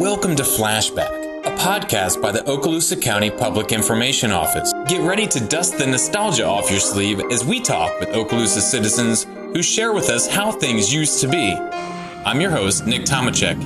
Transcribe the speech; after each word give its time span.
Welcome 0.00 0.34
to 0.36 0.42
Flashback, 0.42 1.44
a 1.44 1.50
podcast 1.58 2.22
by 2.22 2.32
the 2.32 2.38
Okaloosa 2.38 3.02
County 3.02 3.28
Public 3.28 3.70
Information 3.70 4.32
Office. 4.32 4.72
Get 4.88 5.02
ready 5.02 5.26
to 5.26 5.40
dust 5.40 5.76
the 5.76 5.86
nostalgia 5.86 6.46
off 6.46 6.70
your 6.70 6.80
sleeve 6.80 7.20
as 7.30 7.44
we 7.44 7.60
talk 7.60 8.00
with 8.00 8.08
Okaloosa 8.08 8.62
citizens 8.62 9.24
who 9.24 9.62
share 9.62 9.92
with 9.92 10.08
us 10.08 10.26
how 10.26 10.52
things 10.52 10.90
used 10.90 11.20
to 11.20 11.28
be. 11.28 11.52
I'm 11.52 12.40
your 12.40 12.50
host, 12.50 12.86
Nick 12.86 13.02
Tomachek. 13.02 13.58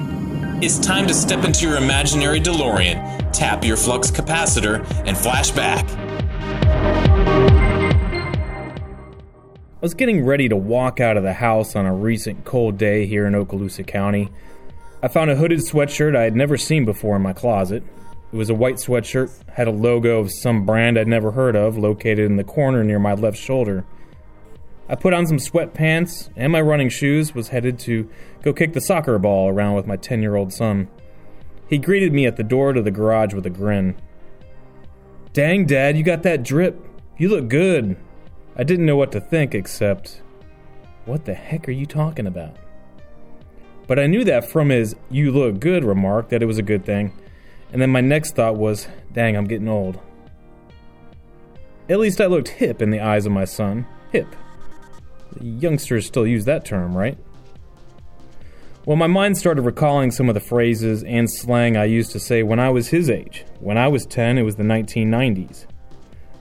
It's 0.61 0.81
time 0.81 1.07
to 1.07 1.15
step 1.15 1.45
into 1.45 1.69
your 1.69 1.77
imaginary 1.77 2.41
DeLorean, 2.41 3.31
tap 3.33 3.65
your 3.65 3.77
flux 3.77 4.11
capacitor, 4.11 4.85
and 5.07 5.17
flash 5.17 5.53
back. 5.53 5.89
I 9.71 9.81
was 9.81 9.95
getting 9.95 10.25
ready 10.25 10.49
to 10.49 10.57
walk 10.57 10.99
out 10.99 11.17
of 11.17 11.23
the 11.23 11.35
house 11.35 11.77
on 11.77 11.87
a 11.87 11.95
recent 11.95 12.45
cold 12.45 12.77
day 12.77 13.07
here 13.07 13.25
in 13.25 13.35
Okaloosa 13.35 13.87
County. 13.87 14.31
I 15.05 15.09
found 15.09 15.31
a 15.31 15.37
hooded 15.37 15.59
sweatshirt 15.59 16.17
I 16.17 16.23
had 16.23 16.35
never 16.35 16.57
seen 16.57 16.87
before 16.87 17.15
in 17.15 17.21
my 17.21 17.35
closet. 17.35 17.83
It 18.33 18.37
was 18.37 18.49
a 18.49 18.55
white 18.55 18.77
sweatshirt, 18.77 19.31
had 19.51 19.69
a 19.69 19.71
logo 19.71 20.19
of 20.19 20.33
some 20.33 20.65
brand 20.65 20.99
I'd 20.99 21.07
never 21.07 21.33
heard 21.33 21.55
of 21.55 21.77
located 21.77 22.21
in 22.21 22.37
the 22.37 22.43
corner 22.43 22.83
near 22.83 22.99
my 22.99 23.13
left 23.13 23.37
shoulder. 23.37 23.85
I 24.89 24.95
put 24.95 25.13
on 25.13 25.27
some 25.27 25.37
sweatpants 25.37 26.31
and 26.37 26.51
my 26.51 26.63
running 26.63 26.89
shoes, 26.89 27.35
was 27.35 27.49
headed 27.49 27.79
to 27.81 28.09
go 28.41 28.55
kick 28.55 28.73
the 28.73 28.81
soccer 28.81 29.19
ball 29.19 29.51
around 29.51 29.75
with 29.75 29.87
my 29.87 29.99
10 29.99 30.23
year 30.23 30.37
old 30.37 30.55
son. 30.55 30.89
He 31.69 31.77
greeted 31.77 32.15
me 32.15 32.25
at 32.25 32.37
the 32.37 32.43
door 32.43 32.73
to 32.73 32.81
the 32.81 32.91
garage 32.91 33.35
with 33.35 33.45
a 33.45 33.51
grin. 33.51 33.97
Dang, 35.35 35.67
Dad, 35.67 35.99
you 35.99 36.03
got 36.03 36.23
that 36.23 36.43
drip. 36.43 36.83
You 37.19 37.29
look 37.29 37.49
good. 37.49 37.99
I 38.57 38.65
didn't 38.65 38.87
know 38.87 38.97
what 38.97 39.13
to 39.13 39.21
think 39.21 39.55
except, 39.55 40.23
what 41.05 41.27
the 41.27 41.35
heck 41.35 41.69
are 41.69 41.73
you 41.73 41.85
talking 41.85 42.27
about? 42.27 42.57
But 43.87 43.99
I 43.99 44.07
knew 44.07 44.25
that 44.25 44.51
from 44.51 44.71
his 44.71 44.97
you 45.11 45.31
look 45.31 45.61
good 45.61 45.85
remark 45.85 46.31
that 46.31 46.43
it 46.43 46.47
was 46.47 46.59
a 46.59 46.63
good 46.63 46.85
thing. 46.85 47.13
And 47.73 47.83
then 47.83 47.91
my 47.91 48.01
next 48.01 48.37
thought 48.37 48.57
was, 48.57 48.89
dang, 49.13 49.37
I'm 49.37 49.47
getting 49.47 49.69
old. 49.69 49.99
At 51.89 51.99
least 51.99 52.21
I 52.21 52.27
looked 52.27 52.49
hip 52.49 52.81
in 52.81 52.91
the 52.91 53.01
eyes 53.01 53.27
of 53.27 53.33
my 53.33 53.45
son. 53.45 53.87
Hip. 54.13 54.29
Youngsters 55.41 56.07
still 56.07 56.27
use 56.27 56.45
that 56.47 56.65
term, 56.65 56.97
right? 56.97 57.19
Well, 58.87 58.97
my 58.97 59.07
mind 59.07 59.37
started 59.39 59.63
recalling 59.63 60.11
some 60.11 60.29
of 60.29 60.35
the 60.35 60.41
phrases 60.41 61.03
and 61.05 61.31
slang 61.31 61.77
I 61.77 61.85
used 61.85 62.13
to 62.13 62.21
say 62.21 62.43
when 62.43 62.59
I 62.59 62.71
was 62.71 62.89
his 62.89 63.11
age. 63.11 63.45
When 63.59 63.79
I 63.79 63.89
was 63.89 64.07
10, 64.07 64.39
it 64.39 64.43
was 64.43 64.57
the 64.57 64.63
1990s. 64.63 65.67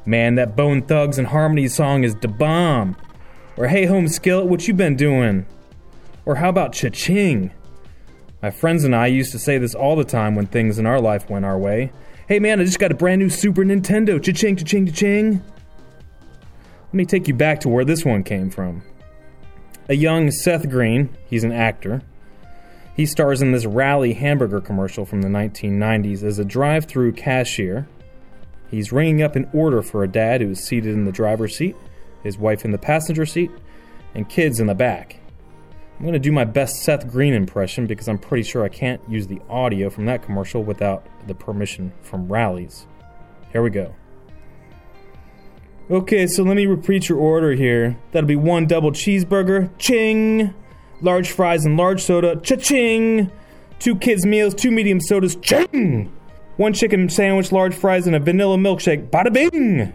Man, 0.05 0.35
that 0.35 0.55
Bone 0.55 0.81
Thugs-n-Harmony 0.81 1.69
song 1.69 2.03
is 2.03 2.13
da 2.15 2.27
bomb. 2.29 2.97
Or 3.55 3.67
Hey 3.67 3.85
Home 3.85 4.07
Skillet, 4.07 4.47
what 4.47 4.67
you 4.67 4.73
been 4.73 4.95
doing? 4.95 5.45
Or 6.25 6.35
how 6.35 6.49
about 6.49 6.73
cha-ching? 6.73 7.51
My 8.41 8.51
friends 8.51 8.83
and 8.83 8.95
I 8.95 9.07
used 9.07 9.31
to 9.31 9.39
say 9.39 9.57
this 9.57 9.75
all 9.75 9.95
the 9.95 10.03
time 10.03 10.35
when 10.35 10.47
things 10.47 10.79
in 10.79 10.85
our 10.85 10.99
life 10.99 11.29
went 11.29 11.45
our 11.45 11.57
way. 11.57 11.91
Hey 12.27 12.39
man, 12.39 12.59
I 12.59 12.63
just 12.63 12.79
got 12.79 12.91
a 12.91 12.95
brand 12.95 13.19
new 13.19 13.29
Super 13.29 13.63
Nintendo. 13.63 14.21
Cha-ching, 14.23 14.55
cha-ching, 14.55 14.87
cha-ching. 14.87 15.43
Let 16.85 16.93
me 16.93 17.05
take 17.05 17.27
you 17.27 17.33
back 17.33 17.59
to 17.61 17.69
where 17.69 17.85
this 17.85 18.05
one 18.05 18.23
came 18.23 18.49
from. 18.49 18.83
A 19.89 19.95
young 19.95 20.31
Seth 20.31 20.69
Green, 20.69 21.09
he's 21.29 21.43
an 21.43 21.51
actor. 21.51 22.01
He 22.95 23.05
stars 23.05 23.41
in 23.41 23.51
this 23.51 23.65
Rally 23.65 24.13
hamburger 24.13 24.61
commercial 24.61 25.05
from 25.05 25.21
the 25.21 25.27
1990s 25.27 26.23
as 26.23 26.39
a 26.39 26.45
drive 26.45 26.85
through 26.85 27.13
cashier. 27.13 27.87
He's 28.69 28.91
ringing 28.91 29.21
up 29.21 29.35
an 29.35 29.49
order 29.51 29.81
for 29.81 30.03
a 30.03 30.07
dad 30.07 30.41
who 30.41 30.51
is 30.51 30.63
seated 30.63 30.93
in 30.93 31.05
the 31.05 31.11
driver's 31.11 31.57
seat, 31.57 31.75
his 32.23 32.37
wife 32.37 32.63
in 32.63 32.71
the 32.71 32.77
passenger 32.77 33.25
seat, 33.25 33.51
and 34.13 34.29
kids 34.29 34.59
in 34.59 34.67
the 34.67 34.75
back. 34.75 35.17
I'm 36.03 36.07
going 36.07 36.13
to 36.15 36.19
do 36.19 36.33
my 36.33 36.43
best 36.43 36.83
Seth 36.83 37.09
Green 37.09 37.33
impression 37.33 37.87
because 37.87 38.09
I'm 38.09 38.17
pretty 38.17 38.43
sure 38.43 38.65
I 38.65 38.67
can't 38.67 38.99
use 39.07 39.27
the 39.27 39.39
audio 39.49 39.89
from 39.89 40.05
that 40.07 40.21
commercial 40.21 40.61
without 40.61 41.07
the 41.27 41.33
permission 41.33 41.93
from 42.01 42.27
Rally's. 42.27 42.87
Here 43.53 43.63
we 43.63 43.69
go. 43.69 43.95
Okay, 45.89 46.27
so 46.27 46.43
let 46.43 46.57
me 46.57 46.65
repeat 46.65 47.07
your 47.07 47.19
order 47.19 47.53
here. 47.53 47.97
That'll 48.11 48.27
be 48.27 48.35
one 48.35 48.67
double 48.67 48.91
cheeseburger, 48.91 49.69
ching. 49.77 50.53
Large 50.99 51.31
fries 51.31 51.63
and 51.63 51.77
large 51.77 52.03
soda, 52.03 52.35
cha-ching. 52.35 53.31
Two 53.79 53.95
kids' 53.95 54.25
meals, 54.25 54.53
two 54.53 54.71
medium 54.71 54.99
sodas, 54.99 55.37
ching. 55.37 56.11
One 56.57 56.73
chicken 56.73 57.07
sandwich, 57.07 57.53
large 57.53 57.73
fries, 57.73 58.07
and 58.07 58.15
a 58.17 58.19
vanilla 58.19 58.57
milkshake, 58.57 59.09
bada 59.09 59.31
bing. 59.31 59.93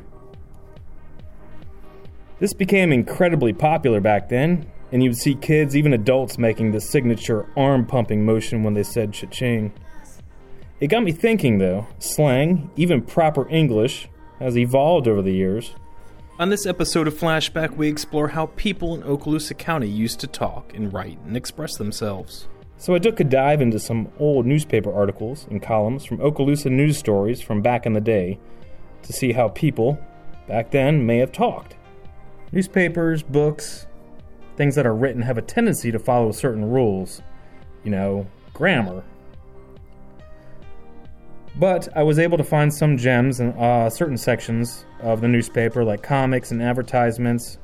This 2.40 2.54
became 2.54 2.92
incredibly 2.92 3.52
popular 3.52 4.00
back 4.00 4.30
then, 4.30 4.72
and 4.92 5.02
you 5.02 5.10
would 5.10 5.18
see 5.18 5.34
kids, 5.34 5.76
even 5.76 5.92
adults, 5.92 6.38
making 6.38 6.72
the 6.72 6.80
signature 6.80 7.46
arm 7.56 7.86
pumping 7.86 8.24
motion 8.24 8.62
when 8.62 8.74
they 8.74 8.82
said 8.82 9.12
cha-ching. 9.12 9.72
It 10.80 10.88
got 10.88 11.02
me 11.02 11.12
thinking, 11.12 11.58
though, 11.58 11.86
slang, 11.98 12.70
even 12.76 13.02
proper 13.02 13.48
English, 13.48 14.08
has 14.38 14.56
evolved 14.56 15.08
over 15.08 15.22
the 15.22 15.32
years. 15.32 15.74
On 16.38 16.50
this 16.50 16.66
episode 16.66 17.08
of 17.08 17.14
Flashback, 17.14 17.76
we 17.76 17.88
explore 17.88 18.28
how 18.28 18.46
people 18.54 18.94
in 18.94 19.02
Okaloosa 19.02 19.58
County 19.58 19.88
used 19.88 20.20
to 20.20 20.28
talk 20.28 20.72
and 20.72 20.92
write 20.92 21.18
and 21.26 21.36
express 21.36 21.76
themselves. 21.76 22.46
So 22.76 22.94
I 22.94 23.00
took 23.00 23.18
a 23.18 23.24
dive 23.24 23.60
into 23.60 23.80
some 23.80 24.08
old 24.20 24.46
newspaper 24.46 24.94
articles 24.94 25.48
and 25.50 25.60
columns 25.60 26.04
from 26.04 26.18
Okaloosa 26.18 26.70
news 26.70 26.96
stories 26.96 27.40
from 27.40 27.60
back 27.60 27.86
in 27.86 27.92
the 27.92 28.00
day 28.00 28.38
to 29.02 29.12
see 29.12 29.32
how 29.32 29.48
people 29.48 29.98
back 30.46 30.70
then 30.70 31.04
may 31.04 31.18
have 31.18 31.32
talked. 31.32 31.74
Newspapers, 32.52 33.24
books, 33.24 33.87
things 34.58 34.74
that 34.74 34.86
are 34.86 34.94
written 34.94 35.22
have 35.22 35.38
a 35.38 35.42
tendency 35.42 35.90
to 35.92 35.98
follow 35.98 36.32
certain 36.32 36.68
rules, 36.68 37.22
you 37.84 37.90
know, 37.90 38.26
grammar. 38.52 39.04
But 41.56 41.88
I 41.96 42.02
was 42.02 42.18
able 42.18 42.36
to 42.38 42.44
find 42.44 42.74
some 42.74 42.96
gems 42.96 43.40
in 43.40 43.52
uh, 43.52 43.88
certain 43.88 44.18
sections 44.18 44.84
of 45.00 45.20
the 45.20 45.28
newspaper, 45.28 45.84
like 45.84 46.02
comics 46.02 46.50
and 46.50 46.60
advertisements. 46.60 47.58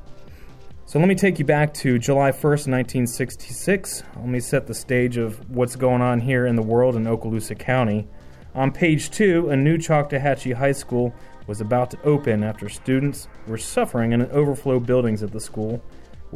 So 0.85 0.97
let 0.97 1.07
me 1.07 1.15
take 1.15 1.37
you 1.37 1.45
back 1.45 1.73
to 1.75 1.99
July 1.99 2.31
1st, 2.31 2.67
1966. 2.71 4.03
Let 4.15 4.27
me 4.27 4.39
set 4.39 4.65
the 4.65 4.73
stage 4.73 5.17
of 5.17 5.49
what's 5.49 5.75
going 5.75 6.01
on 6.01 6.21
here 6.21 6.45
in 6.45 6.55
the 6.55 6.61
world 6.61 6.95
in 6.95 7.03
Okaloosa 7.03 7.59
County. 7.59 8.07
On 8.53 8.71
page 8.71 9.11
two, 9.11 9.49
a 9.49 9.55
new 9.57 9.77
Choctawhatchee 9.77 10.53
High 10.53 10.71
School 10.71 11.13
was 11.47 11.59
about 11.59 11.91
to 11.91 12.01
open 12.03 12.43
after 12.43 12.69
students 12.69 13.27
were 13.47 13.57
suffering 13.57 14.13
in 14.13 14.21
an 14.21 14.31
overflow 14.31 14.79
buildings 14.79 15.23
at 15.23 15.31
the 15.31 15.39
school, 15.41 15.81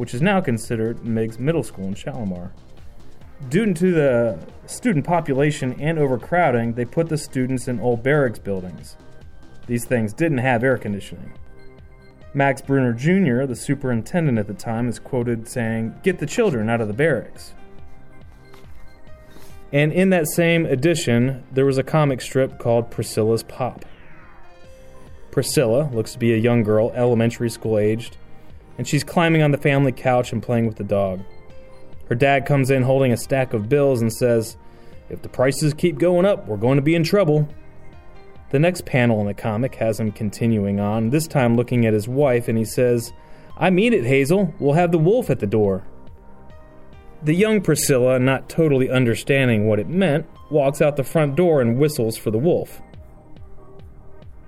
which 0.00 0.14
is 0.14 0.22
now 0.22 0.40
considered 0.40 1.04
Meigs 1.04 1.38
Middle 1.38 1.62
School 1.62 1.84
in 1.84 1.94
Shalimar. 1.94 2.52
Due 3.50 3.74
to 3.74 3.92
the 3.92 4.38
student 4.64 5.04
population 5.04 5.78
and 5.78 5.98
overcrowding, 5.98 6.72
they 6.72 6.86
put 6.86 7.10
the 7.10 7.18
students 7.18 7.68
in 7.68 7.78
old 7.80 8.02
barracks 8.02 8.38
buildings. 8.38 8.96
These 9.66 9.84
things 9.84 10.14
didn't 10.14 10.38
have 10.38 10.64
air 10.64 10.78
conditioning. 10.78 11.34
Max 12.32 12.62
Bruner 12.62 12.94
Jr., 12.94 13.44
the 13.44 13.54
superintendent 13.54 14.38
at 14.38 14.46
the 14.46 14.54
time, 14.54 14.88
is 14.88 14.98
quoted 14.98 15.46
saying, 15.46 15.94
Get 16.02 16.18
the 16.18 16.24
children 16.24 16.70
out 16.70 16.80
of 16.80 16.88
the 16.88 16.94
barracks. 16.94 17.52
And 19.70 19.92
in 19.92 20.08
that 20.08 20.28
same 20.28 20.64
edition, 20.64 21.44
there 21.52 21.66
was 21.66 21.76
a 21.76 21.82
comic 21.82 22.22
strip 22.22 22.58
called 22.58 22.90
Priscilla's 22.90 23.42
Pop. 23.42 23.84
Priscilla 25.30 25.90
looks 25.92 26.14
to 26.14 26.18
be 26.18 26.32
a 26.32 26.38
young 26.38 26.62
girl, 26.62 26.90
elementary 26.92 27.50
school 27.50 27.76
aged, 27.76 28.16
and 28.80 28.88
she's 28.88 29.04
climbing 29.04 29.42
on 29.42 29.50
the 29.50 29.58
family 29.58 29.92
couch 29.92 30.32
and 30.32 30.42
playing 30.42 30.66
with 30.66 30.78
the 30.78 30.84
dog. 30.84 31.20
Her 32.08 32.14
dad 32.14 32.46
comes 32.46 32.70
in 32.70 32.82
holding 32.82 33.12
a 33.12 33.16
stack 33.18 33.52
of 33.52 33.68
bills 33.68 34.00
and 34.00 34.10
says, 34.10 34.56
If 35.10 35.20
the 35.20 35.28
prices 35.28 35.74
keep 35.74 35.98
going 35.98 36.24
up, 36.24 36.48
we're 36.48 36.56
going 36.56 36.76
to 36.76 36.82
be 36.82 36.94
in 36.94 37.04
trouble. 37.04 37.46
The 38.48 38.58
next 38.58 38.86
panel 38.86 39.20
in 39.20 39.26
the 39.26 39.34
comic 39.34 39.74
has 39.74 40.00
him 40.00 40.10
continuing 40.12 40.80
on, 40.80 41.10
this 41.10 41.26
time 41.26 41.56
looking 41.56 41.84
at 41.84 41.92
his 41.92 42.08
wife, 42.08 42.48
and 42.48 42.56
he 42.56 42.64
says, 42.64 43.12
I 43.58 43.68
mean 43.68 43.92
it, 43.92 44.06
Hazel. 44.06 44.54
We'll 44.58 44.72
have 44.72 44.92
the 44.92 44.98
wolf 44.98 45.28
at 45.28 45.40
the 45.40 45.46
door. 45.46 45.84
The 47.22 47.34
young 47.34 47.60
Priscilla, 47.60 48.18
not 48.18 48.48
totally 48.48 48.88
understanding 48.88 49.68
what 49.68 49.78
it 49.78 49.88
meant, 49.88 50.24
walks 50.50 50.80
out 50.80 50.96
the 50.96 51.04
front 51.04 51.36
door 51.36 51.60
and 51.60 51.76
whistles 51.76 52.16
for 52.16 52.30
the 52.30 52.38
wolf. 52.38 52.80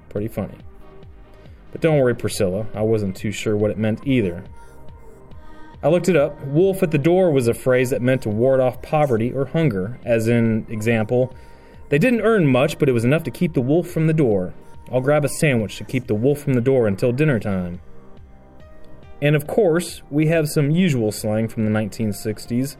Pretty 0.08 0.28
funny. 0.28 0.56
But 1.72 1.80
don't 1.80 1.98
worry, 1.98 2.14
Priscilla, 2.14 2.66
I 2.74 2.82
wasn't 2.82 3.16
too 3.16 3.32
sure 3.32 3.56
what 3.56 3.70
it 3.70 3.78
meant 3.78 4.06
either. 4.06 4.44
I 5.82 5.88
looked 5.88 6.08
it 6.08 6.16
up. 6.16 6.40
Wolf 6.46 6.82
at 6.82 6.92
the 6.92 6.98
door 6.98 7.32
was 7.32 7.48
a 7.48 7.54
phrase 7.54 7.90
that 7.90 8.02
meant 8.02 8.22
to 8.22 8.28
ward 8.28 8.60
off 8.60 8.82
poverty 8.82 9.32
or 9.32 9.46
hunger, 9.46 9.98
as 10.04 10.28
in, 10.28 10.64
example, 10.68 11.34
they 11.88 11.98
didn't 11.98 12.20
earn 12.20 12.46
much, 12.46 12.78
but 12.78 12.88
it 12.88 12.92
was 12.92 13.04
enough 13.04 13.24
to 13.24 13.30
keep 13.30 13.54
the 13.54 13.60
wolf 13.60 13.88
from 13.88 14.06
the 14.06 14.14
door. 14.14 14.54
I'll 14.92 15.00
grab 15.00 15.24
a 15.24 15.28
sandwich 15.28 15.76
to 15.78 15.84
keep 15.84 16.06
the 16.06 16.14
wolf 16.14 16.38
from 16.38 16.54
the 16.54 16.60
door 16.60 16.86
until 16.86 17.12
dinner 17.12 17.40
time. 17.40 17.80
And 19.20 19.34
of 19.34 19.46
course, 19.46 20.02
we 20.10 20.26
have 20.26 20.48
some 20.48 20.70
usual 20.70 21.12
slang 21.12 21.48
from 21.48 21.64
the 21.64 21.70
1960s, 21.70 22.76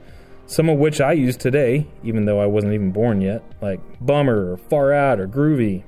some 0.46 0.68
of 0.68 0.78
which 0.78 1.00
I 1.00 1.12
use 1.12 1.36
today, 1.36 1.86
even 2.02 2.24
though 2.24 2.40
I 2.40 2.46
wasn't 2.46 2.74
even 2.74 2.90
born 2.90 3.20
yet, 3.20 3.42
like 3.60 3.80
bummer 4.00 4.52
or 4.52 4.56
far 4.56 4.92
out 4.92 5.20
or 5.20 5.26
groovy. 5.26 5.84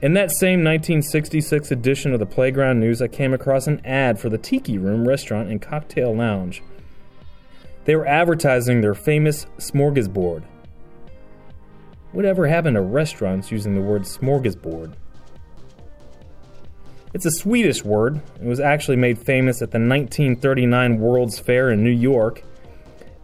In 0.00 0.12
that 0.14 0.30
same 0.30 0.62
1966 0.62 1.72
edition 1.72 2.12
of 2.12 2.20
the 2.20 2.26
Playground 2.26 2.78
News, 2.78 3.02
I 3.02 3.08
came 3.08 3.34
across 3.34 3.66
an 3.66 3.84
ad 3.84 4.20
for 4.20 4.28
the 4.28 4.38
Tiki 4.38 4.78
Room 4.78 5.08
restaurant 5.08 5.50
and 5.50 5.60
cocktail 5.60 6.14
lounge. 6.14 6.62
They 7.84 7.96
were 7.96 8.06
advertising 8.06 8.80
their 8.80 8.94
famous 8.94 9.46
smorgasbord. 9.58 10.44
Whatever 12.12 12.46
happened 12.46 12.76
to 12.76 12.80
restaurants 12.80 13.50
using 13.50 13.74
the 13.74 13.80
word 13.80 14.02
smorgasbord? 14.02 14.94
It's 17.12 17.26
a 17.26 17.32
Swedish 17.32 17.84
word. 17.84 18.20
It 18.40 18.46
was 18.46 18.60
actually 18.60 18.98
made 18.98 19.18
famous 19.18 19.62
at 19.62 19.72
the 19.72 19.78
1939 19.78 21.00
World's 21.00 21.40
Fair 21.40 21.70
in 21.70 21.82
New 21.82 21.90
York, 21.90 22.44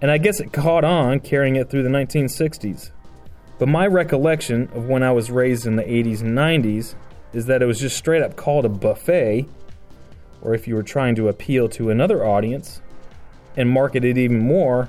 and 0.01 0.11
I 0.11 0.19
guess 0.19 0.41
it 0.41 0.53
caught 0.53 0.83
on 0.83 1.21
carrying 1.21 1.55
it 1.55 1.71
through 1.71 1.85
the 1.85 1.89
1960s. 1.89 2.91
But 3.59 3.69
my 3.69 3.87
recollection 3.87 4.69
of 4.75 4.89
when 4.89 5.03
I 5.03 5.13
was 5.13 5.31
raised 5.31 5.67
in 5.67 5.77
the 5.77 5.85
80s 5.85 6.21
and 6.21 6.37
90s 6.37 6.95
is 7.33 7.47
that 7.47 7.63
it 7.63 7.67
was 7.67 7.81
just 7.81 7.97
straight 7.97 8.23
up 8.23 8.37
called 8.37 8.65
a 8.65 8.69
buffet, 8.69 9.47
or 10.43 10.55
if 10.55 10.69
you 10.69 10.75
were 10.75 10.83
trying 10.83 11.15
to 11.17 11.29
appeal 11.29 11.69
to 11.71 11.91
another 11.91 12.25
audience 12.25 12.81
and 13.57 13.71
market 13.71 14.05
it 14.05 14.19
even 14.19 14.41
more, 14.41 14.89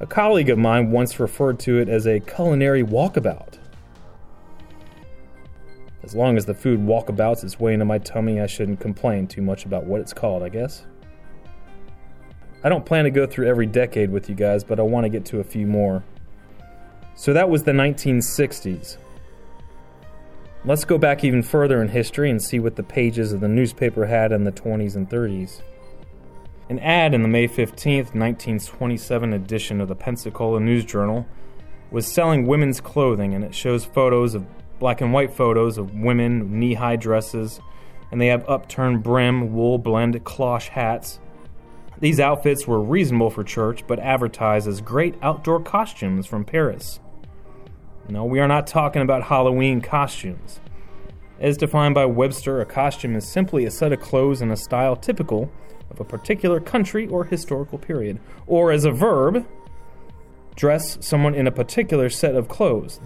a 0.00 0.06
colleague 0.06 0.50
of 0.50 0.58
mine 0.58 0.90
once 0.90 1.18
referred 1.18 1.58
to 1.60 1.78
it 1.78 1.88
as 1.88 2.06
a 2.06 2.20
culinary 2.20 2.82
walkabout. 2.82 3.58
As 6.02 6.14
long 6.14 6.36
as 6.36 6.44
the 6.44 6.54
food 6.54 6.80
walkabouts 6.80 7.42
its 7.42 7.58
way 7.58 7.72
into 7.72 7.84
my 7.84 7.98
tummy, 7.98 8.40
I 8.40 8.46
shouldn't 8.46 8.80
complain 8.80 9.26
too 9.26 9.42
much 9.42 9.64
about 9.64 9.84
what 9.84 10.00
it's 10.00 10.12
called, 10.12 10.42
I 10.42 10.48
guess. 10.48 10.84
I 12.62 12.68
don't 12.68 12.84
plan 12.84 13.04
to 13.04 13.10
go 13.10 13.26
through 13.26 13.48
every 13.48 13.66
decade 13.66 14.10
with 14.10 14.28
you 14.28 14.34
guys, 14.34 14.64
but 14.64 14.78
I 14.78 14.82
want 14.82 15.04
to 15.04 15.08
get 15.08 15.24
to 15.26 15.40
a 15.40 15.44
few 15.44 15.66
more. 15.66 16.04
So 17.16 17.32
that 17.32 17.48
was 17.48 17.64
the 17.64 17.72
1960s. 17.72 18.98
Let's 20.66 20.84
go 20.84 20.98
back 20.98 21.24
even 21.24 21.42
further 21.42 21.80
in 21.80 21.88
history 21.88 22.30
and 22.30 22.42
see 22.42 22.58
what 22.58 22.76
the 22.76 22.82
pages 22.82 23.32
of 23.32 23.40
the 23.40 23.48
newspaper 23.48 24.04
had 24.06 24.32
in 24.32 24.44
the 24.44 24.52
20s 24.52 24.96
and 24.96 25.08
30s. 25.08 25.62
An 26.68 26.78
ad 26.80 27.14
in 27.14 27.22
the 27.22 27.28
May 27.28 27.48
15th, 27.48 28.12
1927 28.14 29.32
edition 29.32 29.80
of 29.80 29.88
the 29.88 29.94
Pensacola 29.94 30.60
News 30.60 30.84
Journal 30.84 31.26
was 31.90 32.06
selling 32.06 32.46
women's 32.46 32.80
clothing, 32.80 33.32
and 33.32 33.44
it 33.44 33.54
shows 33.54 33.84
photos 33.84 34.34
of 34.34 34.44
black 34.78 35.00
and 35.00 35.12
white 35.12 35.32
photos 35.32 35.78
of 35.78 35.94
women 35.94 36.58
knee 36.58 36.74
high 36.74 36.96
dresses, 36.96 37.60
and 38.10 38.20
they 38.20 38.26
have 38.26 38.48
upturned 38.48 39.02
brim, 39.02 39.54
wool 39.54 39.78
blend 39.78 40.22
cloche 40.24 40.68
hats. 40.68 41.20
These 41.98 42.20
outfits 42.20 42.66
were 42.66 42.80
reasonable 42.80 43.30
for 43.30 43.44
church, 43.44 43.86
but 43.86 44.00
advertised 44.00 44.68
as 44.68 44.80
great 44.80 45.14
outdoor 45.22 45.60
costumes 45.60 46.26
from 46.26 46.44
Paris. 46.44 47.00
No, 48.08 48.24
we 48.24 48.38
are 48.38 48.46
not 48.46 48.66
talking 48.66 49.02
about 49.02 49.24
Halloween 49.24 49.80
costumes. 49.80 50.60
As 51.40 51.56
defined 51.56 51.94
by 51.94 52.06
Webster, 52.06 52.60
a 52.60 52.64
costume 52.64 53.16
is 53.16 53.26
simply 53.26 53.64
a 53.64 53.70
set 53.70 53.92
of 53.92 54.00
clothes 54.00 54.40
in 54.40 54.50
a 54.50 54.56
style 54.56 54.94
typical 54.94 55.50
of 55.90 56.00
a 56.00 56.04
particular 56.04 56.60
country 56.60 57.06
or 57.08 57.24
historical 57.24 57.78
period. 57.78 58.20
Or 58.46 58.70
as 58.70 58.84
a 58.84 58.92
verb, 58.92 59.46
dress 60.54 60.98
someone 61.00 61.34
in 61.34 61.46
a 61.46 61.52
particular 61.52 62.08
set 62.08 62.36
of 62.36 62.48
clothes. 62.48 63.00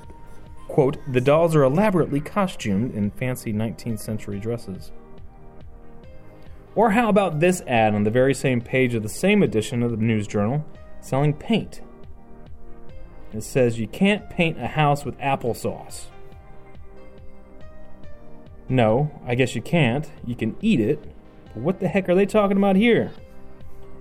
Quote, 0.69 0.99
the 1.11 1.21
dolls 1.21 1.57
are 1.57 1.65
elaborately 1.65 2.21
costumed 2.21 2.95
in 2.95 3.11
fancy 3.11 3.53
19th 3.53 4.01
century 4.01 4.39
dresses. 4.39 4.93
Or 6.75 6.91
how 6.91 7.09
about 7.09 7.41
this 7.41 7.63
ad 7.63 7.95
on 7.95 8.05
the 8.05 8.11
very 8.11 8.35
same 8.35 8.61
page 8.61 8.95
of 8.95 9.03
the 9.03 9.09
same 9.09 9.43
edition 9.43 9.83
of 9.83 9.91
the 9.91 9.97
News 9.97 10.29
Journal 10.29 10.65
selling 11.01 11.33
paint? 11.33 11.81
It 13.33 13.43
says 13.43 13.79
you 13.79 13.87
can't 13.87 14.29
paint 14.29 14.61
a 14.61 14.67
house 14.67 15.05
with 15.05 15.19
applesauce. 15.19 16.07
No, 18.69 19.11
I 19.27 19.35
guess 19.35 19.55
you 19.55 19.63
can't. 19.63 20.11
You 20.25 20.35
can 20.35 20.57
eat 20.61 20.81
it. 20.81 21.03
But 21.55 21.63
what 21.63 21.81
the 21.81 21.89
heck 21.89 22.09
are 22.09 22.15
they 22.15 22.27
talking 22.27 22.57
about 22.57 22.77
here? 22.77 23.13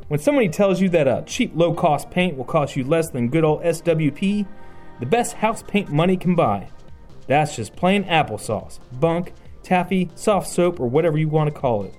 When 0.08 0.20
somebody 0.20 0.50
tells 0.50 0.82
you 0.82 0.90
that 0.90 1.08
a 1.08 1.24
cheap 1.26 1.52
low 1.56 1.74
cost 1.74 2.10
paint 2.10 2.38
will 2.38 2.46
cost 2.46 2.76
you 2.76 2.84
less 2.84 3.10
than 3.10 3.30
good 3.30 3.44
old 3.44 3.62
SWP, 3.64 4.48
the 5.00 5.06
best 5.06 5.34
house 5.34 5.64
paint 5.64 5.92
money 5.92 6.18
can 6.18 6.36
buy. 6.36 6.70
That's 7.28 7.56
just 7.56 7.76
plain 7.76 8.04
applesauce, 8.06 8.80
bunk, 9.00 9.34
taffy, 9.62 10.10
soft 10.16 10.48
soap, 10.48 10.80
or 10.80 10.88
whatever 10.88 11.18
you 11.18 11.30
want 11.30 11.54
to 11.54 11.60
call 11.60 11.84
it. 11.84 11.94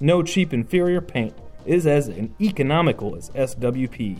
No 0.00 0.22
cheap 0.22 0.52
inferior 0.52 1.00
paint 1.00 1.34
is 1.64 1.86
as 1.86 2.10
economical 2.40 3.14
as 3.14 3.30
SWP. 3.30 4.18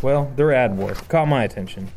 Well, 0.00 0.32
their 0.36 0.52
ad 0.52 0.76
war 0.76 0.94
caught 1.08 1.28
my 1.28 1.44
attention. 1.44 1.90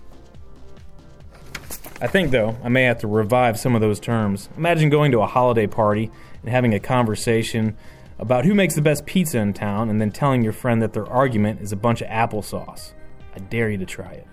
I 2.01 2.07
think, 2.07 2.31
though, 2.31 2.57
I 2.63 2.69
may 2.69 2.83
have 2.83 3.00
to 3.00 3.07
revive 3.07 3.59
some 3.59 3.75
of 3.75 3.81
those 3.81 4.00
terms. 4.00 4.50
Imagine 4.57 4.89
going 4.89 5.12
to 5.12 5.21
a 5.21 5.27
holiday 5.27 5.68
party 5.68 6.09
and 6.42 6.50
having 6.50 6.74
a 6.74 6.80
conversation 6.80 7.77
about 8.18 8.45
who 8.45 8.56
makes 8.56 8.74
the 8.74 8.81
best 8.81 9.06
pizza 9.06 9.38
in 9.38 9.53
town 9.53 9.89
and 9.89 10.01
then 10.01 10.12
telling 10.12 10.44
your 10.44 10.53
friend 10.53 10.81
that 10.81 10.94
their 10.94 11.06
argument 11.07 11.62
is 11.62 11.71
a 11.71 11.75
bunch 11.75 12.01
of 12.01 12.07
applesauce. 12.07 12.94
I 13.36 13.39
dare 13.39 13.69
you 13.69 13.77
to 13.77 13.86
try 13.86 14.12
it. 14.12 14.27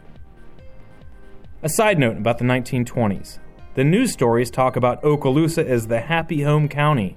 A 1.62 1.68
side 1.68 1.98
note 1.98 2.16
about 2.16 2.38
the 2.38 2.44
1920s 2.44 3.38
the 3.74 3.84
news 3.84 4.10
stories 4.12 4.50
talk 4.50 4.74
about 4.74 5.00
Okaloosa 5.02 5.64
as 5.64 5.86
the 5.86 6.00
happy 6.00 6.42
home 6.42 6.68
county, 6.68 7.16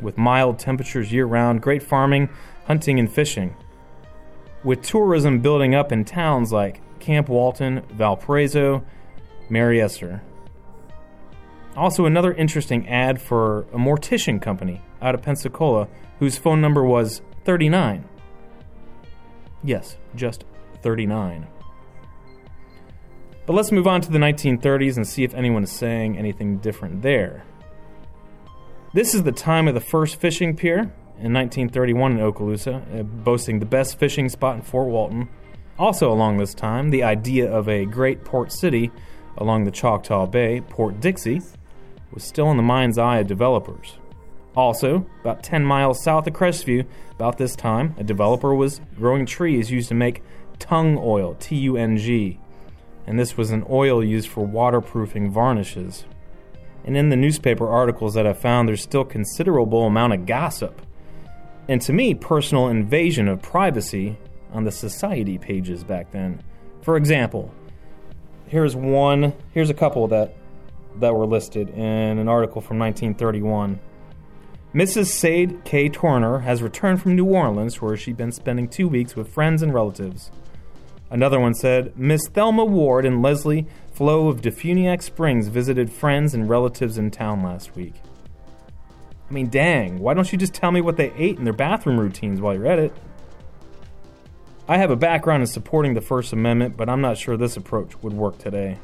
with 0.00 0.16
mild 0.16 0.60
temperatures 0.60 1.12
year 1.12 1.26
round, 1.26 1.60
great 1.60 1.82
farming, 1.82 2.28
hunting, 2.66 3.00
and 3.00 3.12
fishing. 3.12 3.56
With 4.66 4.82
tourism 4.82 5.38
building 5.38 5.76
up 5.76 5.92
in 5.92 6.04
towns 6.04 6.50
like 6.50 6.80
Camp 6.98 7.28
Walton, 7.28 7.82
Valparaiso, 7.92 8.84
Mary 9.48 9.80
Esther. 9.80 10.22
Also, 11.76 12.04
another 12.04 12.32
interesting 12.32 12.88
ad 12.88 13.22
for 13.22 13.60
a 13.72 13.78
mortician 13.78 14.42
company 14.42 14.82
out 15.00 15.14
of 15.14 15.22
Pensacola 15.22 15.86
whose 16.18 16.36
phone 16.36 16.60
number 16.60 16.82
was 16.82 17.22
39. 17.44 18.08
Yes, 19.62 19.98
just 20.16 20.42
39. 20.82 21.46
But 23.46 23.52
let's 23.52 23.70
move 23.70 23.86
on 23.86 24.00
to 24.00 24.10
the 24.10 24.18
1930s 24.18 24.96
and 24.96 25.06
see 25.06 25.22
if 25.22 25.32
anyone 25.32 25.62
is 25.62 25.70
saying 25.70 26.18
anything 26.18 26.58
different 26.58 27.02
there. 27.02 27.44
This 28.94 29.14
is 29.14 29.22
the 29.22 29.30
time 29.30 29.68
of 29.68 29.74
the 29.74 29.80
first 29.80 30.16
fishing 30.16 30.56
pier 30.56 30.92
in 31.18 31.32
1931 31.32 32.12
in 32.12 32.18
Okaloosa, 32.18 33.00
uh, 33.00 33.02
boasting 33.02 33.58
the 33.58 33.66
best 33.66 33.98
fishing 33.98 34.28
spot 34.28 34.56
in 34.56 34.62
Fort 34.62 34.88
Walton. 34.88 35.28
Also, 35.78 36.12
along 36.12 36.38
this 36.38 36.54
time, 36.54 36.90
the 36.90 37.02
idea 37.02 37.50
of 37.50 37.68
a 37.68 37.84
great 37.84 38.24
port 38.24 38.52
city 38.52 38.90
along 39.38 39.64
the 39.64 39.70
Choctaw 39.70 40.26
Bay, 40.26 40.60
Port 40.60 41.00
Dixie, 41.00 41.42
was 42.12 42.24
still 42.24 42.50
in 42.50 42.56
the 42.56 42.62
mind's 42.62 42.98
eye 42.98 43.18
of 43.18 43.26
developers. 43.26 43.98
Also, 44.56 45.06
about 45.20 45.42
10 45.42 45.64
miles 45.64 46.02
south 46.02 46.26
of 46.26 46.32
Crestview, 46.32 46.86
about 47.12 47.36
this 47.36 47.54
time, 47.54 47.94
a 47.98 48.04
developer 48.04 48.54
was 48.54 48.80
growing 48.96 49.26
trees 49.26 49.70
used 49.70 49.88
to 49.88 49.94
make 49.94 50.22
tung 50.58 50.98
oil, 50.98 51.36
T 51.38 51.56
U 51.56 51.76
N 51.76 51.98
G, 51.98 52.38
and 53.06 53.18
this 53.18 53.36
was 53.36 53.50
an 53.50 53.64
oil 53.68 54.02
used 54.02 54.28
for 54.28 54.46
waterproofing 54.46 55.30
varnishes. 55.30 56.04
And 56.84 56.96
in 56.96 57.10
the 57.10 57.16
newspaper 57.16 57.68
articles 57.68 58.14
that 58.14 58.26
I 58.26 58.32
found, 58.32 58.68
there's 58.68 58.82
still 58.82 59.04
considerable 59.04 59.86
amount 59.86 60.14
of 60.14 60.24
gossip. 60.24 60.80
And 61.68 61.80
to 61.82 61.92
me, 61.92 62.14
personal 62.14 62.68
invasion 62.68 63.28
of 63.28 63.42
privacy 63.42 64.16
on 64.52 64.64
the 64.64 64.70
society 64.70 65.38
pages 65.38 65.84
back 65.84 66.10
then. 66.12 66.42
For 66.82 66.96
example, 66.96 67.52
here's 68.46 68.76
one, 68.76 69.32
here's 69.52 69.70
a 69.70 69.74
couple 69.74 70.06
that 70.08 70.34
that 71.00 71.14
were 71.14 71.26
listed 71.26 71.68
in 71.70 72.18
an 72.18 72.28
article 72.28 72.62
from 72.62 72.78
1931. 72.78 73.78
Mrs. 74.74 75.06
Sade 75.06 75.64
K. 75.64 75.88
Turner 75.88 76.38
has 76.40 76.62
returned 76.62 77.02
from 77.02 77.16
New 77.16 77.26
Orleans, 77.26 77.80
where 77.80 77.96
she'd 77.96 78.16
been 78.16 78.32
spending 78.32 78.68
two 78.68 78.88
weeks 78.88 79.14
with 79.14 79.32
friends 79.32 79.62
and 79.62 79.74
relatives. 79.74 80.30
Another 81.10 81.38
one 81.38 81.54
said, 81.54 81.96
Miss 81.98 82.28
Thelma 82.28 82.64
Ward 82.64 83.06
and 83.06 83.22
Leslie 83.22 83.66
Flo 83.92 84.28
of 84.28 84.40
Defuniak 84.40 85.02
Springs 85.02 85.48
visited 85.48 85.90
friends 85.90 86.34
and 86.34 86.48
relatives 86.48 86.98
in 86.98 87.10
town 87.10 87.42
last 87.42 87.74
week. 87.76 87.94
I 89.28 89.32
mean, 89.32 89.48
dang, 89.48 89.98
why 89.98 90.14
don't 90.14 90.30
you 90.30 90.38
just 90.38 90.54
tell 90.54 90.70
me 90.70 90.80
what 90.80 90.96
they 90.96 91.12
ate 91.12 91.38
in 91.38 91.44
their 91.44 91.52
bathroom 91.52 91.98
routines 91.98 92.40
while 92.40 92.54
you're 92.54 92.66
at 92.66 92.78
it? 92.78 92.92
I 94.68 94.78
have 94.78 94.90
a 94.90 94.96
background 94.96 95.42
in 95.42 95.46
supporting 95.46 95.94
the 95.94 96.00
First 96.00 96.32
Amendment, 96.32 96.76
but 96.76 96.88
I'm 96.88 97.00
not 97.00 97.18
sure 97.18 97.36
this 97.36 97.56
approach 97.56 98.00
would 98.02 98.12
work 98.12 98.38
today. 98.38 98.78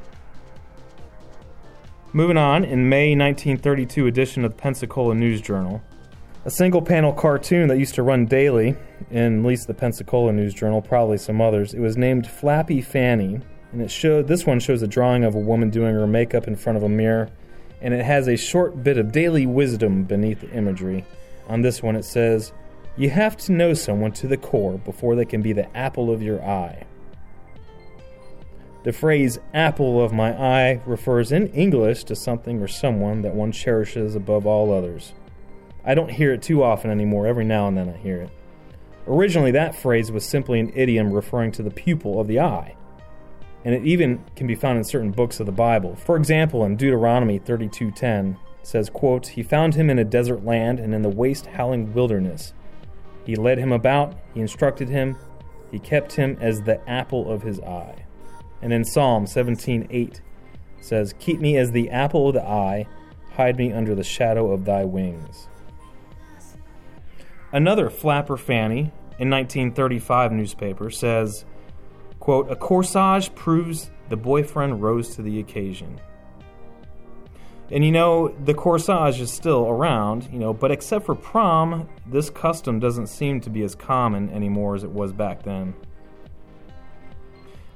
Moving 2.13 2.37
on, 2.37 2.65
in 2.65 2.89
May 2.89 3.17
1932 3.17 4.07
edition 4.07 4.45
of 4.45 4.53
the 4.53 4.59
Pensacola 4.59 5.15
News 5.15 5.41
Journal, 5.41 5.83
a 6.45 6.51
single 6.51 6.83
panel 6.83 7.13
cartoon 7.13 7.69
that 7.69 7.79
used 7.79 7.95
to 7.95 8.03
run 8.03 8.27
daily 8.27 8.77
in 9.11 9.41
at 9.41 9.47
least 9.47 9.67
the 9.67 9.75
Pensacola 9.75 10.33
News 10.33 10.55
Journal, 10.55 10.83
probably 10.83 11.19
some 11.19 11.41
others. 11.41 11.73
It 11.73 11.81
was 11.81 11.97
named 11.97 12.27
Flapper 12.27 12.83
Fanny, 12.83 13.41
and 13.73 13.81
it 13.81 13.91
showed 13.91 14.29
this 14.29 14.45
one 14.45 14.61
shows 14.61 14.83
a 14.83 14.89
drawing 14.89 15.25
of 15.25 15.35
a 15.35 15.39
woman 15.39 15.71
doing 15.71 15.95
her 15.95 16.07
makeup 16.07 16.47
in 16.47 16.57
front 16.57 16.77
of 16.77 16.83
a 16.83 16.89
mirror, 16.89 17.29
and 17.83 17.93
it 17.93 18.05
has 18.05 18.29
a 18.29 18.37
short 18.37 18.83
bit 18.83 18.97
of 18.97 19.13
daily 19.13 19.45
wisdom 19.45 20.05
beneath 20.05 20.41
the 20.41 20.51
imagery. 20.53 21.05
On 21.49 21.61
this 21.61 21.83
one, 21.83 21.97
it 21.97 22.05
says, 22.05 22.53
"You 22.97 23.11
have 23.11 23.37
to 23.39 23.53
know 23.53 23.75
someone 23.75 24.13
to 24.13 24.27
the 24.27 24.37
core 24.37 24.79
before 24.79 25.17
they 25.17 25.25
can 25.25 25.43
be 25.43 25.53
the 25.53 25.77
apple 25.77 26.11
of 26.11 26.23
your 26.23 26.43
eye." 26.43 26.85
The 28.85 28.93
phrase 28.93 29.39
apple 29.55 30.03
of 30.03 30.13
my 30.13 30.33
eye 30.33 30.81
refers 30.87 31.31
in 31.31 31.49
English 31.49 32.05
to 32.05 32.17
something 32.17 32.61
or 32.61 32.67
someone 32.67 33.23
that 33.23 33.35
one 33.35 33.53
cherishes 33.53 34.17
above 34.17 34.47
all 34.47 34.73
others. 34.73 35.13
I 35.85 35.95
don't 35.95 36.11
hear 36.11 36.33
it 36.33 36.43
too 36.43 36.63
often 36.63 36.91
anymore. 36.91 37.27
Every 37.27 37.45
now 37.45 37.69
and 37.69 37.77
then 37.77 37.89
I 37.89 37.97
hear 37.97 38.23
it. 38.23 38.31
Originally, 39.07 39.51
that 39.53 39.75
phrase 39.75 40.13
was 40.13 40.25
simply 40.25 40.61
an 40.61 40.73
idiom 40.75 41.13
referring 41.13 41.51
to 41.53 41.63
the 41.63 41.71
pupil 41.71 42.21
of 42.21 42.29
the 42.29 42.41
eye, 42.41 42.75
and 43.65 43.75
it 43.75 43.85
even 43.85 44.25
can 44.37 44.47
be 44.47 44.55
found 44.55 44.79
in 44.79 44.85
certain 44.85 45.11
books 45.11 45.41
of 45.41 45.47
the 45.47 45.53
Bible. 45.53 45.95
For 45.95 46.17
example, 46.17 46.65
in 46.65 46.77
Deuteronomy 46.77 47.39
32:10 47.39 48.37
says, 48.63 48.91
quote, 48.91 49.29
"He 49.29 49.43
found 49.43 49.75
him 49.75 49.91
in 49.91 49.99
a 49.99 50.05
desert 50.05 50.45
land 50.45 50.79
and 50.79 50.95
in 50.95 51.03
the 51.03 51.09
waste 51.09 51.47
howling 51.47 51.93
wilderness. 51.93 52.55
He 53.25 53.37
led 53.37 53.59
him 53.59 53.73
about, 53.73 54.15
he 54.35 54.41
instructed 54.41 54.89
him, 54.89 55.17
he 55.71 55.79
kept 55.79 56.13
him 56.13 56.37
as 56.41 56.63
the 56.63 56.81
apple 56.89 57.31
of 57.31 57.43
his 57.43 57.61
eye." 57.61 58.05
And 58.61 58.73
in 58.73 58.85
Psalm 58.85 59.27
17:8 59.27 60.21
says, 60.81 61.13
"Keep 61.19 61.41
me 61.41 61.57
as 61.57 61.73
the 61.73 61.91
apple 61.91 62.29
of 62.29 62.35
the 62.35 62.47
eye, 62.47 62.87
hide 63.33 63.57
me 63.57 63.73
under 63.73 63.95
the 63.95 64.05
shadow 64.05 64.51
of 64.51 64.65
thy 64.65 64.85
wings." 64.85 65.49
Another 67.53 67.91
Flapper 67.91 68.37
Fanny 68.37 68.93
in 69.19 69.29
1935 69.29 70.33
newspaper 70.33 70.91
says, 70.91 71.45
quote, 72.23 72.49
A 72.53 72.55
corsage 72.55 73.35
proves 73.35 73.91
the 74.09 74.17
boyfriend 74.17 74.81
rose 74.81 75.17
to 75.17 75.23
the 75.23 75.41
occasion. 75.41 76.01
And 77.73 77.85
you 77.85 77.91
know, 77.91 78.29
the 78.45 78.55
corsage 78.55 79.19
is 79.19 79.33
still 79.33 79.69
around, 79.69 80.29
you 80.33 80.39
know, 80.39 80.53
but 80.53 80.71
except 80.71 81.05
for 81.05 81.17
prom, 81.17 81.89
this 82.07 82.31
custom 82.31 82.79
doesn't 82.79 83.09
seem 83.09 83.41
to 83.41 83.51
be 83.51 83.65
as 83.65 83.75
common 83.75 84.31
anymore 84.31 84.77
as 84.77 84.85
it 84.85 84.91
was 84.91 85.13
back 85.13 85.43
then. 85.43 85.75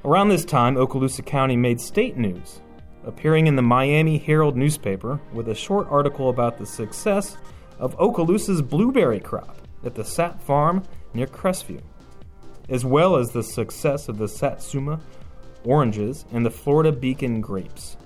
Around 0.04 0.28
this 0.28 0.44
time, 0.44 0.76
Okaloosa 0.76 1.26
County 1.26 1.56
made 1.56 1.80
state 1.80 2.16
news, 2.16 2.60
appearing 3.04 3.48
in 3.48 3.56
the 3.56 3.62
Miami 3.62 4.16
Herald 4.16 4.56
newspaper 4.56 5.20
with 5.32 5.48
a 5.48 5.56
short 5.56 5.88
article 5.90 6.28
about 6.28 6.56
the 6.56 6.66
success 6.66 7.36
of 7.80 7.98
Okaloosa's 7.98 8.62
blueberry 8.62 9.18
crop 9.18 9.58
at 9.84 9.96
the 9.96 10.04
Sat 10.04 10.40
Farm 10.40 10.84
near 11.14 11.26
Crestview, 11.26 11.82
as 12.68 12.84
well 12.84 13.16
as 13.16 13.30
the 13.30 13.42
success 13.42 14.08
of 14.08 14.18
the 14.18 14.28
Satsuma 14.28 15.00
oranges 15.64 16.24
and 16.32 16.44
the 16.44 16.50
Florida 16.50 16.92
Beacon 16.92 17.40
grapes. 17.40 17.96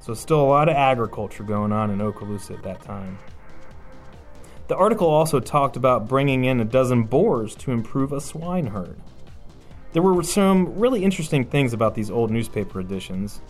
So, 0.00 0.12
still 0.14 0.40
a 0.40 0.42
lot 0.42 0.68
of 0.68 0.76
agriculture 0.76 1.44
going 1.44 1.72
on 1.72 1.90
in 1.90 1.98
Okaloosa 1.98 2.56
at 2.56 2.62
that 2.62 2.82
time. 2.82 3.18
The 4.68 4.76
article 4.76 5.08
also 5.08 5.40
talked 5.40 5.76
about 5.76 6.08
bringing 6.08 6.44
in 6.44 6.60
a 6.60 6.64
dozen 6.64 7.04
boars 7.04 7.54
to 7.56 7.72
improve 7.72 8.12
a 8.12 8.20
swine 8.20 8.66
herd. 8.66 8.98
There 9.92 10.02
were 10.02 10.22
some 10.22 10.78
really 10.78 11.04
interesting 11.04 11.44
things 11.44 11.72
about 11.72 11.94
these 11.94 12.10
old 12.10 12.30
newspaper 12.30 12.80
editions, 12.80 13.40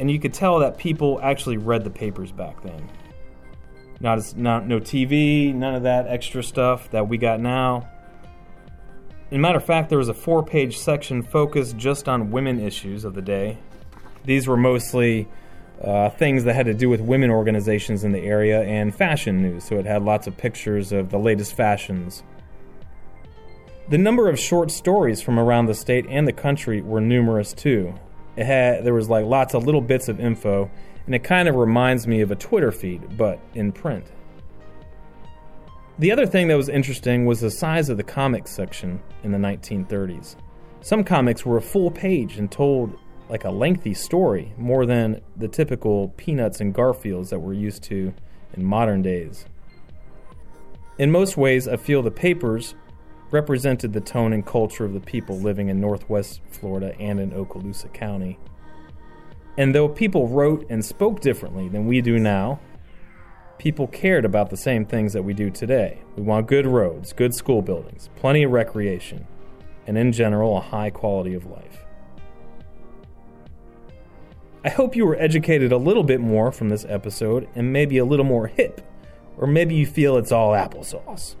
and 0.00 0.10
you 0.10 0.18
could 0.18 0.34
tell 0.34 0.58
that 0.58 0.78
people 0.78 1.20
actually 1.22 1.58
read 1.58 1.84
the 1.84 1.90
papers 1.90 2.32
back 2.32 2.62
then. 2.62 2.88
Not 4.00 4.18
as 4.18 4.34
not 4.34 4.66
no 4.66 4.80
TV, 4.80 5.54
none 5.54 5.74
of 5.74 5.84
that 5.84 6.08
extra 6.08 6.42
stuff 6.42 6.90
that 6.90 7.08
we 7.08 7.18
got 7.18 7.40
now. 7.40 7.88
In 9.32 9.40
matter 9.40 9.56
of 9.56 9.64
fact, 9.64 9.88
there 9.88 9.96
was 9.96 10.10
a 10.10 10.14
four-page 10.14 10.76
section 10.76 11.22
focused 11.22 11.78
just 11.78 12.06
on 12.06 12.30
women 12.30 12.60
issues 12.60 13.06
of 13.06 13.14
the 13.14 13.22
day. 13.22 13.56
These 14.26 14.46
were 14.46 14.58
mostly 14.58 15.26
uh, 15.82 16.10
things 16.10 16.44
that 16.44 16.52
had 16.52 16.66
to 16.66 16.74
do 16.74 16.90
with 16.90 17.00
women 17.00 17.30
organizations 17.30 18.04
in 18.04 18.12
the 18.12 18.20
area 18.20 18.60
and 18.60 18.94
fashion 18.94 19.40
news, 19.40 19.64
so 19.64 19.76
it 19.76 19.86
had 19.86 20.02
lots 20.02 20.26
of 20.26 20.36
pictures 20.36 20.92
of 20.92 21.08
the 21.08 21.18
latest 21.18 21.54
fashions. 21.54 22.22
The 23.88 23.96
number 23.96 24.28
of 24.28 24.38
short 24.38 24.70
stories 24.70 25.22
from 25.22 25.38
around 25.38 25.64
the 25.64 25.74
state 25.74 26.04
and 26.10 26.28
the 26.28 26.34
country 26.34 26.82
were 26.82 27.00
numerous 27.00 27.54
too. 27.54 27.94
It 28.36 28.44
had 28.44 28.84
there 28.84 28.92
was 28.92 29.08
like 29.08 29.24
lots 29.24 29.54
of 29.54 29.64
little 29.64 29.80
bits 29.80 30.08
of 30.08 30.20
info 30.20 30.70
and 31.06 31.14
it 31.14 31.24
kind 31.24 31.48
of 31.48 31.54
reminds 31.54 32.06
me 32.06 32.20
of 32.20 32.30
a 32.30 32.36
Twitter 32.36 32.70
feed, 32.70 33.16
but 33.16 33.40
in 33.54 33.72
print. 33.72 34.04
The 36.02 36.10
other 36.10 36.26
thing 36.26 36.48
that 36.48 36.56
was 36.56 36.68
interesting 36.68 37.26
was 37.26 37.38
the 37.38 37.48
size 37.48 37.88
of 37.88 37.96
the 37.96 38.02
comics 38.02 38.50
section 38.50 39.00
in 39.22 39.30
the 39.30 39.38
1930s. 39.38 40.34
Some 40.80 41.04
comics 41.04 41.46
were 41.46 41.58
a 41.58 41.62
full 41.62 41.92
page 41.92 42.38
and 42.38 42.50
told 42.50 42.98
like 43.28 43.44
a 43.44 43.50
lengthy 43.50 43.94
story, 43.94 44.52
more 44.58 44.84
than 44.84 45.20
the 45.36 45.46
typical 45.46 46.08
Peanuts 46.16 46.60
and 46.60 46.74
Garfields 46.74 47.30
that 47.30 47.38
we're 47.38 47.52
used 47.52 47.84
to 47.84 48.12
in 48.54 48.64
modern 48.64 49.00
days. 49.02 49.46
In 50.98 51.12
most 51.12 51.36
ways, 51.36 51.68
I 51.68 51.76
feel 51.76 52.02
the 52.02 52.10
papers 52.10 52.74
represented 53.30 53.92
the 53.92 54.00
tone 54.00 54.32
and 54.32 54.44
culture 54.44 54.84
of 54.84 54.94
the 54.94 55.00
people 55.00 55.38
living 55.38 55.68
in 55.68 55.80
Northwest 55.80 56.40
Florida 56.50 56.96
and 56.98 57.20
in 57.20 57.30
Okaloosa 57.30 57.94
County. 57.94 58.40
And 59.56 59.72
though 59.72 59.88
people 59.88 60.26
wrote 60.26 60.66
and 60.68 60.84
spoke 60.84 61.20
differently 61.20 61.68
than 61.68 61.86
we 61.86 62.00
do 62.00 62.18
now, 62.18 62.58
people 63.58 63.86
cared 63.86 64.24
about 64.24 64.50
the 64.50 64.56
same 64.56 64.84
things 64.84 65.12
that 65.12 65.22
we 65.22 65.34
do 65.34 65.50
today. 65.50 65.98
We 66.16 66.22
want 66.22 66.46
good 66.46 66.66
roads, 66.66 67.12
good 67.12 67.34
school 67.34 67.62
buildings, 67.62 68.10
plenty 68.16 68.42
of 68.42 68.50
recreation, 68.50 69.26
and 69.86 69.96
in 69.96 70.12
general, 70.12 70.56
a 70.56 70.60
high 70.60 70.90
quality 70.90 71.34
of 71.34 71.46
life. 71.46 71.84
I 74.64 74.68
hope 74.68 74.94
you 74.94 75.04
were 75.06 75.18
educated 75.18 75.72
a 75.72 75.76
little 75.76 76.04
bit 76.04 76.20
more 76.20 76.52
from 76.52 76.68
this 76.68 76.86
episode 76.88 77.48
and 77.54 77.72
maybe 77.72 77.98
a 77.98 78.04
little 78.04 78.24
more 78.24 78.46
hip, 78.46 78.80
or 79.36 79.46
maybe 79.46 79.74
you 79.74 79.86
feel 79.86 80.16
it's 80.16 80.30
all 80.30 80.52
applesauce. 80.52 81.34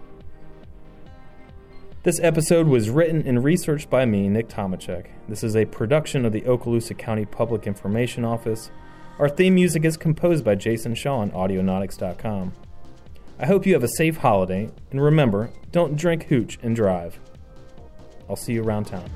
This 2.02 2.18
episode 2.18 2.66
was 2.66 2.90
written 2.90 3.22
and 3.24 3.44
researched 3.44 3.88
by 3.88 4.06
me, 4.06 4.28
Nick 4.28 4.48
Tomachek. 4.48 5.06
This 5.28 5.44
is 5.44 5.54
a 5.54 5.66
production 5.66 6.24
of 6.26 6.32
the 6.32 6.40
Okaloosa 6.40 6.98
County 6.98 7.24
Public 7.24 7.64
Information 7.64 8.24
Office. 8.24 8.72
Our 9.22 9.28
theme 9.28 9.54
music 9.54 9.84
is 9.84 9.96
composed 9.96 10.44
by 10.44 10.56
Jason 10.56 10.96
Shaw 10.96 11.18
on 11.18 11.30
Audionautix.com. 11.30 12.54
I 13.38 13.46
hope 13.46 13.64
you 13.64 13.72
have 13.74 13.84
a 13.84 13.88
safe 13.88 14.16
holiday, 14.16 14.68
and 14.90 15.00
remember, 15.00 15.50
don't 15.70 15.94
drink 15.94 16.24
hooch 16.24 16.58
and 16.60 16.74
drive. 16.74 17.20
I'll 18.28 18.34
see 18.34 18.54
you 18.54 18.64
around 18.64 18.86
town. 18.88 19.08